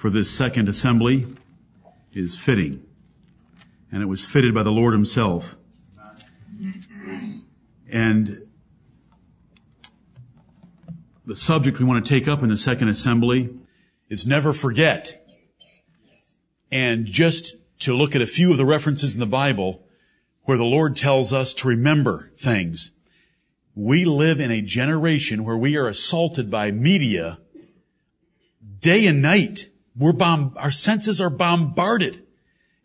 for 0.00 0.08
this 0.08 0.30
second 0.30 0.66
assembly 0.66 1.26
is 2.14 2.34
fitting. 2.34 2.82
And 3.92 4.02
it 4.02 4.06
was 4.06 4.24
fitted 4.24 4.54
by 4.54 4.62
the 4.62 4.72
Lord 4.72 4.94
himself. 4.94 5.58
And 7.92 8.46
the 11.26 11.36
subject 11.36 11.78
we 11.78 11.84
want 11.84 12.02
to 12.02 12.08
take 12.08 12.26
up 12.26 12.42
in 12.42 12.48
the 12.48 12.56
second 12.56 12.88
assembly 12.88 13.50
is 14.08 14.26
never 14.26 14.54
forget. 14.54 15.22
And 16.72 17.04
just 17.04 17.56
to 17.80 17.92
look 17.92 18.16
at 18.16 18.22
a 18.22 18.26
few 18.26 18.52
of 18.52 18.56
the 18.56 18.64
references 18.64 19.12
in 19.12 19.20
the 19.20 19.26
Bible 19.26 19.84
where 20.44 20.56
the 20.56 20.64
Lord 20.64 20.96
tells 20.96 21.30
us 21.30 21.52
to 21.52 21.68
remember 21.68 22.32
things. 22.38 22.92
We 23.74 24.06
live 24.06 24.40
in 24.40 24.50
a 24.50 24.62
generation 24.62 25.44
where 25.44 25.58
we 25.58 25.76
are 25.76 25.88
assaulted 25.88 26.50
by 26.50 26.70
media 26.70 27.38
day 28.78 29.06
and 29.06 29.20
night. 29.20 29.69
We're 30.00 30.14
bomb- 30.14 30.54
our 30.56 30.70
senses 30.70 31.20
are 31.20 31.30
bombarded. 31.30 32.24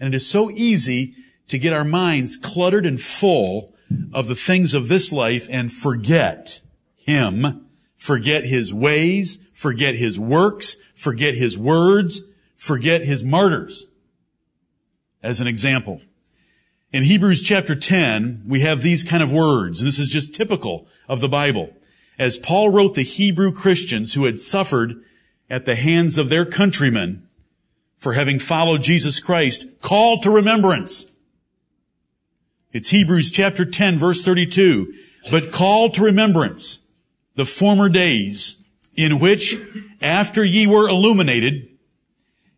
And 0.00 0.12
it 0.12 0.16
is 0.16 0.26
so 0.26 0.50
easy 0.50 1.14
to 1.46 1.58
get 1.58 1.72
our 1.72 1.84
minds 1.84 2.36
cluttered 2.36 2.84
and 2.84 3.00
full 3.00 3.72
of 4.12 4.26
the 4.26 4.34
things 4.34 4.74
of 4.74 4.88
this 4.88 5.12
life 5.12 5.46
and 5.48 5.72
forget 5.72 6.60
Him, 6.96 7.66
forget 7.94 8.44
His 8.44 8.74
ways, 8.74 9.38
forget 9.52 9.94
His 9.94 10.18
works, 10.18 10.76
forget 10.94 11.34
His 11.34 11.56
words, 11.56 12.24
forget 12.56 13.02
His 13.02 13.22
martyrs. 13.22 13.86
As 15.22 15.40
an 15.40 15.46
example. 15.46 16.00
In 16.92 17.04
Hebrews 17.04 17.42
chapter 17.42 17.76
10, 17.76 18.42
we 18.48 18.60
have 18.60 18.82
these 18.82 19.04
kind 19.04 19.22
of 19.22 19.32
words, 19.32 19.78
and 19.78 19.86
this 19.86 20.00
is 20.00 20.10
just 20.10 20.34
typical 20.34 20.88
of 21.08 21.20
the 21.20 21.28
Bible. 21.28 21.74
As 22.18 22.38
Paul 22.38 22.70
wrote 22.70 22.94
the 22.94 23.02
Hebrew 23.02 23.52
Christians 23.52 24.14
who 24.14 24.24
had 24.24 24.40
suffered 24.40 24.96
at 25.48 25.64
the 25.64 25.74
hands 25.74 26.18
of 26.18 26.28
their 26.28 26.44
countrymen 26.44 27.28
for 27.96 28.14
having 28.14 28.38
followed 28.38 28.82
Jesus 28.82 29.20
Christ, 29.20 29.66
called 29.80 30.22
to 30.22 30.30
remembrance. 30.30 31.06
It's 32.72 32.90
Hebrews 32.90 33.30
chapter 33.30 33.64
10 33.64 33.98
verse 33.98 34.22
32. 34.22 34.92
But 35.30 35.52
call 35.52 35.90
to 35.90 36.02
remembrance 36.02 36.80
the 37.34 37.46
former 37.46 37.88
days 37.88 38.58
in 38.94 39.20
which, 39.20 39.58
after 40.02 40.44
ye 40.44 40.66
were 40.66 40.88
illuminated, 40.88 41.68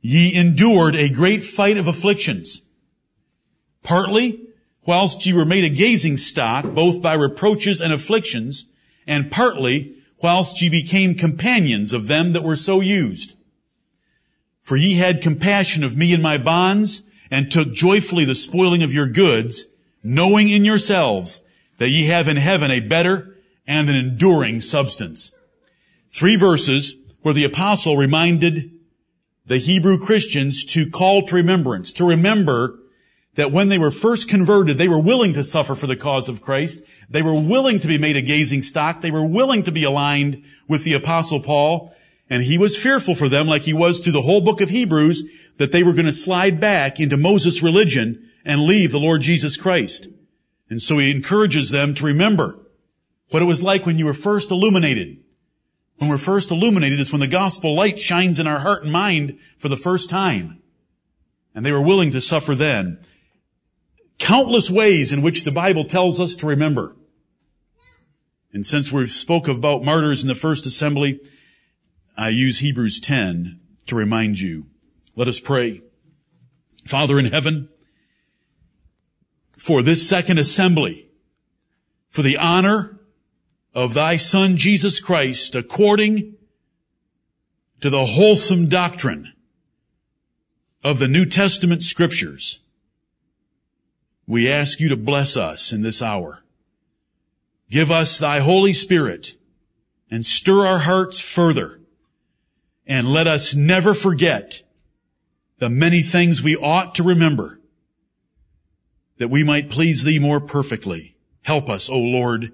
ye 0.00 0.34
endured 0.34 0.96
a 0.96 1.08
great 1.08 1.42
fight 1.42 1.76
of 1.76 1.86
afflictions 1.86 2.62
partly 3.86 4.40
whilst 4.84 5.24
ye 5.26 5.32
were 5.32 5.44
made 5.44 5.64
a 5.64 5.74
gazing 5.74 6.16
stock, 6.16 6.64
both 6.64 7.00
by 7.00 7.14
reproaches 7.14 7.80
and 7.80 7.92
afflictions, 7.92 8.66
and 9.06 9.30
partly 9.30 9.94
whilst 10.22 10.60
ye 10.62 10.68
became 10.68 11.14
companions 11.14 11.92
of 11.92 12.08
them 12.08 12.32
that 12.32 12.42
were 12.42 12.56
so 12.56 12.80
used. 12.80 13.34
For 14.62 14.76
ye 14.76 14.94
had 14.94 15.22
compassion 15.22 15.84
of 15.84 15.96
me 15.96 16.12
in 16.12 16.22
my 16.22 16.38
bonds, 16.38 17.02
and 17.30 17.50
took 17.50 17.72
joyfully 17.72 18.24
the 18.24 18.34
spoiling 18.34 18.82
of 18.82 18.92
your 18.92 19.06
goods, 19.06 19.66
knowing 20.02 20.48
in 20.48 20.64
yourselves 20.64 21.40
that 21.78 21.90
ye 21.90 22.06
have 22.06 22.28
in 22.28 22.36
heaven 22.36 22.70
a 22.70 22.80
better 22.80 23.36
and 23.66 23.88
an 23.88 23.96
enduring 23.96 24.60
substance. 24.60 25.32
Three 26.10 26.36
verses 26.36 26.94
where 27.22 27.34
the 27.34 27.44
apostle 27.44 27.96
reminded 27.96 28.70
the 29.46 29.58
Hebrew 29.58 29.98
Christians 29.98 30.64
to 30.66 30.88
call 30.88 31.22
to 31.26 31.34
remembrance, 31.34 31.92
to 31.94 32.04
remember 32.04 32.78
that 33.36 33.52
when 33.52 33.68
they 33.68 33.78
were 33.78 33.90
first 33.90 34.28
converted, 34.28 34.76
they 34.76 34.88
were 34.88 35.00
willing 35.00 35.34
to 35.34 35.44
suffer 35.44 35.74
for 35.74 35.86
the 35.86 35.96
cause 35.96 36.28
of 36.28 36.40
Christ. 36.40 36.80
They 37.08 37.22
were 37.22 37.38
willing 37.38 37.78
to 37.80 37.88
be 37.88 37.98
made 37.98 38.16
a 38.16 38.22
gazing 38.22 38.62
stock. 38.62 39.00
They 39.00 39.10
were 39.10 39.26
willing 39.26 39.62
to 39.64 39.72
be 39.72 39.84
aligned 39.84 40.42
with 40.66 40.84
the 40.84 40.94
apostle 40.94 41.40
Paul. 41.40 41.94
And 42.28 42.42
he 42.42 42.58
was 42.58 42.76
fearful 42.76 43.14
for 43.14 43.28
them, 43.28 43.46
like 43.46 43.62
he 43.62 43.74
was 43.74 44.00
through 44.00 44.14
the 44.14 44.22
whole 44.22 44.40
book 44.40 44.60
of 44.60 44.70
Hebrews, 44.70 45.22
that 45.58 45.70
they 45.70 45.82
were 45.82 45.92
going 45.92 46.06
to 46.06 46.12
slide 46.12 46.58
back 46.58 46.98
into 46.98 47.16
Moses' 47.16 47.62
religion 47.62 48.30
and 48.44 48.62
leave 48.62 48.90
the 48.90 48.98
Lord 48.98 49.20
Jesus 49.20 49.56
Christ. 49.56 50.08
And 50.68 50.80
so 50.82 50.98
he 50.98 51.10
encourages 51.10 51.70
them 51.70 51.94
to 51.94 52.06
remember 52.06 52.58
what 53.30 53.42
it 53.42 53.46
was 53.46 53.62
like 53.62 53.84
when 53.84 53.98
you 53.98 54.06
were 54.06 54.14
first 54.14 54.50
illuminated. 54.50 55.18
When 55.98 56.08
we're 56.10 56.18
first 56.18 56.50
illuminated 56.50 57.00
is 57.00 57.12
when 57.12 57.20
the 57.20 57.26
gospel 57.26 57.74
light 57.74 58.00
shines 58.00 58.40
in 58.40 58.46
our 58.46 58.60
heart 58.60 58.82
and 58.82 58.92
mind 58.92 59.38
for 59.58 59.68
the 59.68 59.76
first 59.76 60.08
time. 60.08 60.62
And 61.54 61.64
they 61.64 61.72
were 61.72 61.82
willing 61.82 62.12
to 62.12 62.20
suffer 62.20 62.54
then 62.54 62.98
countless 64.18 64.70
ways 64.70 65.12
in 65.12 65.22
which 65.22 65.44
the 65.44 65.52
Bible 65.52 65.84
tells 65.84 66.20
us 66.20 66.34
to 66.36 66.46
remember. 66.46 66.96
And 68.52 68.64
since 68.64 68.90
we've 68.90 69.10
spoke 69.10 69.48
about 69.48 69.84
martyrs 69.84 70.22
in 70.22 70.28
the 70.28 70.34
first 70.34 70.64
assembly, 70.66 71.20
I 72.16 72.30
use 72.30 72.60
Hebrews 72.60 73.00
10 73.00 73.60
to 73.86 73.94
remind 73.94 74.40
you. 74.40 74.66
Let 75.14 75.28
us 75.28 75.40
pray. 75.40 75.82
Father 76.84 77.18
in 77.18 77.26
heaven, 77.26 77.68
for 79.56 79.82
this 79.82 80.08
second 80.08 80.38
assembly, 80.38 81.08
for 82.08 82.22
the 82.22 82.38
honor 82.38 83.00
of 83.74 83.92
thy 83.92 84.16
son 84.16 84.56
Jesus 84.56 85.00
Christ 85.00 85.54
according 85.54 86.36
to 87.80 87.90
the 87.90 88.06
wholesome 88.06 88.68
doctrine 88.68 89.34
of 90.82 90.98
the 90.98 91.08
New 91.08 91.26
Testament 91.26 91.82
scriptures, 91.82 92.60
we 94.26 94.50
ask 94.50 94.80
you 94.80 94.88
to 94.88 94.96
bless 94.96 95.36
us 95.36 95.72
in 95.72 95.82
this 95.82 96.02
hour. 96.02 96.42
Give 97.70 97.90
us 97.90 98.18
thy 98.18 98.40
Holy 98.40 98.72
Spirit 98.72 99.36
and 100.10 100.24
stir 100.24 100.66
our 100.66 100.78
hearts 100.78 101.20
further 101.20 101.80
and 102.86 103.08
let 103.08 103.26
us 103.26 103.54
never 103.54 103.94
forget 103.94 104.62
the 105.58 105.68
many 105.68 106.00
things 106.00 106.42
we 106.42 106.56
ought 106.56 106.94
to 106.96 107.02
remember 107.02 107.60
that 109.18 109.30
we 109.30 109.42
might 109.42 109.70
please 109.70 110.04
thee 110.04 110.18
more 110.18 110.40
perfectly. 110.40 111.16
Help 111.42 111.68
us, 111.68 111.88
O 111.88 111.98
Lord, 111.98 112.52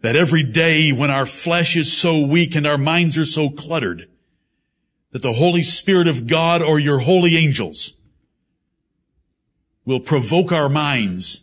that 0.00 0.16
every 0.16 0.42
day 0.42 0.92
when 0.92 1.10
our 1.10 1.26
flesh 1.26 1.76
is 1.76 1.92
so 1.92 2.24
weak 2.26 2.54
and 2.54 2.66
our 2.66 2.78
minds 2.78 3.18
are 3.18 3.24
so 3.24 3.50
cluttered, 3.50 4.08
that 5.10 5.22
the 5.22 5.32
Holy 5.32 5.62
Spirit 5.62 6.06
of 6.06 6.26
God 6.26 6.62
or 6.62 6.78
your 6.78 7.00
holy 7.00 7.36
angels 7.36 7.94
will 9.88 10.00
provoke 10.00 10.52
our 10.52 10.68
minds 10.68 11.40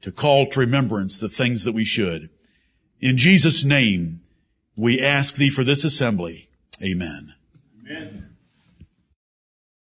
to 0.00 0.12
call 0.12 0.46
to 0.46 0.60
remembrance 0.60 1.18
the 1.18 1.28
things 1.28 1.64
that 1.64 1.72
we 1.72 1.84
should. 1.84 2.30
In 3.00 3.16
Jesus' 3.16 3.64
name, 3.64 4.20
we 4.76 5.04
ask 5.04 5.34
thee 5.34 5.50
for 5.50 5.64
this 5.64 5.82
assembly. 5.82 6.48
Amen. 6.80 7.34
Amen. 7.84 8.29